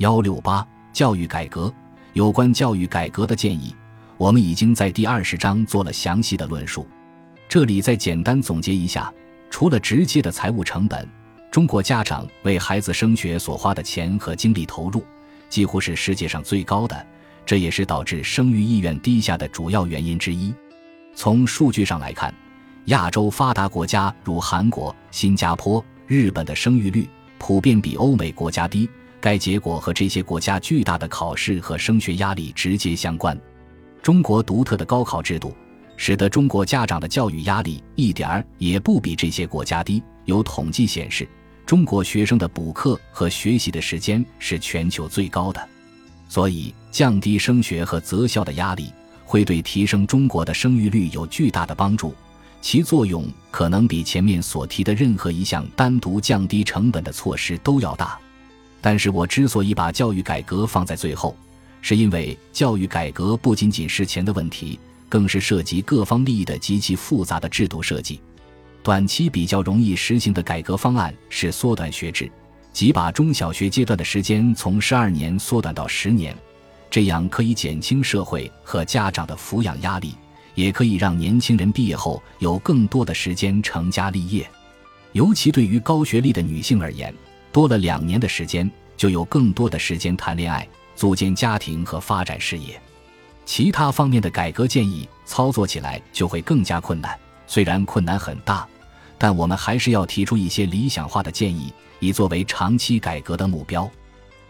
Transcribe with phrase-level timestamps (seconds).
[0.00, 1.70] 幺六八教育改革
[2.14, 3.76] 有关教育改革的建议，
[4.16, 6.86] 我们已经在第二十章做了详细的论述。
[7.46, 9.12] 这里再简单总结一下：
[9.50, 11.06] 除了直接的财务成本，
[11.50, 15.04] 中国家长为孩子升学所花的钱和精力投入，
[15.50, 17.06] 几乎是世界上最高的，
[17.44, 20.54] 这也是导致生育意愿低下的主要原因之一。
[21.14, 22.34] 从数据上来看，
[22.86, 27.06] 亚洲发达国家如韩国、新加坡、日本的生育率
[27.36, 28.88] 普遍比欧美国家低。
[29.20, 33.38] 该结果和这些国家巨大的考试和升学压力直接相关。
[34.02, 35.54] 中国独特的高考制度，
[35.96, 40.02] 使得中国家长的教育压力一点儿也不比这些国家低。
[40.24, 41.28] 有统计显示，
[41.66, 45.68] 中国学生的补课和学习的时间是全球最高的。
[46.28, 48.92] 所以，降低升学和择校的压力，
[49.24, 52.14] 会对提升中国的生育率有巨大的帮助。
[52.62, 58.18] 其作用可能比前面所提的任何一项单独降低成本的措施都要大。
[58.80, 61.36] 但是我之所以把教育改革放在最后，
[61.82, 64.78] 是因为教育改革不仅仅是钱的问题，
[65.08, 68.20] 更是涉及各方利益的极其复杂的制度设计。
[68.82, 72.30] 短期比较容易实行的改革方案是缩短学制，
[72.72, 76.34] 即把中小学阶段的时间从十二年缩短到十年，
[76.90, 80.14] 这样可以减轻社会和家长的抚养压力，
[80.54, 84.48] 也可以让年轻人毕业后有更多的时间成家立业。
[85.12, 87.14] 尤其对于高学历的女性而言。
[87.52, 92.80] 多了两年的时间，就有更多的时间谈恋爱、组建家庭和发展事业。
[93.44, 97.18] 其他方面的改革建议操作起来就会更加困难。
[97.46, 98.66] 虽然困难很大，
[99.18, 103.90] 但我们还是要提出一些理想化的建议，以作为长期改革的目标。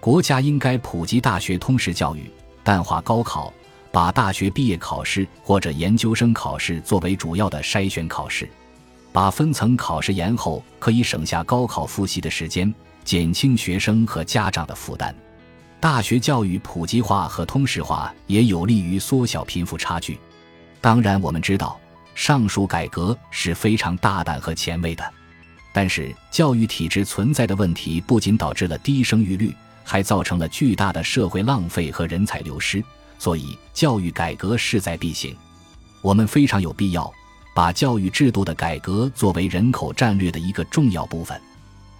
[0.00, 2.28] 国家应该普及大学通识教育，
[2.64, 3.52] 淡化高考，
[3.92, 8.48] 把大学毕业考试或者研究生考试作为主要的筛选考试，
[9.12, 12.74] 把分层考试延后，可以省下高考复习的时间。
[13.08, 15.14] 减轻学生和家长的负担，
[15.80, 20.20] 大学教育普及化和通识化也有利于缩小贫富差距。
[20.78, 21.80] 当然，我们知道
[22.14, 25.02] 上述改革是非常大胆和前卫的，
[25.72, 32.84] 但是教育体制存在的问题不仅导致了低生育率，还造成了巨大的社会浪费和人才流失。
[33.18, 35.34] 所以，教育改革势在必行。
[36.02, 37.10] 我们非常有必要
[37.54, 41.40] 把教育制度的改革作为人口战略的一个重要部分。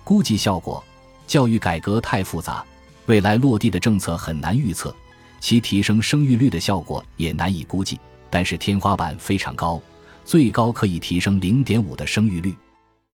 [0.04, 0.84] 估计效果。
[1.28, 2.64] 教育改革太复杂，
[3.04, 4.92] 未来落地的政策很难预测，
[5.40, 8.00] 其提升生育率的效果也难以估计。
[8.30, 9.80] 但是天花板非常高，
[10.24, 12.54] 最高可以提升零点五的生育率。